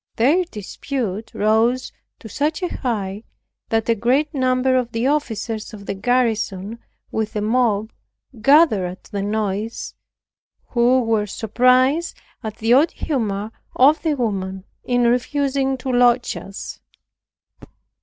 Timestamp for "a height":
2.63-3.23